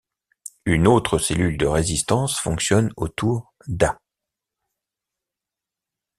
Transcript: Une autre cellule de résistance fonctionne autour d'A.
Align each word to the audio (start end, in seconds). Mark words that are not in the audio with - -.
Une 0.65 0.87
autre 0.87 1.19
cellule 1.19 1.59
de 1.59 1.67
résistance 1.67 2.39
fonctionne 2.39 2.91
autour 2.97 3.53
d'A. 3.67 4.01